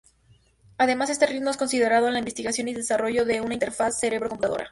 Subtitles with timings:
[0.79, 4.59] Además, este ritmo es considerado en la investigación y desarrollo de una interfaz cerebro-computadora.